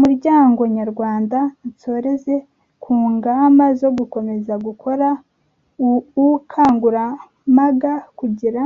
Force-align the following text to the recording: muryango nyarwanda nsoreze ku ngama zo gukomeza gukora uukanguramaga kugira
muryango 0.00 0.60
nyarwanda 0.76 1.38
nsoreze 1.68 2.34
ku 2.82 2.94
ngama 3.14 3.66
zo 3.80 3.90
gukomeza 3.98 4.54
gukora 4.66 5.08
uukanguramaga 5.86 7.92
kugira 8.18 8.62